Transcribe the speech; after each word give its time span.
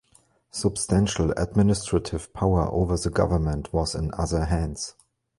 Substantial 0.49 1.29
administrative 1.37 2.33
power 2.33 2.67
over 2.71 2.97
the 2.97 3.11
government 3.11 3.71
was 3.71 3.93
in 3.93 4.11
other 4.15 4.45
hands. 4.45 4.95